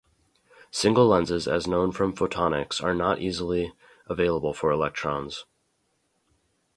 Single 0.71 1.05
lenses 1.05 1.47
as 1.47 1.67
known 1.67 1.91
from 1.91 2.15
photonics 2.15 2.81
are 2.83 2.95
not 2.95 3.19
easily 3.19 3.71
available 4.07 4.51
for 4.51 4.71
electrons. 4.71 5.45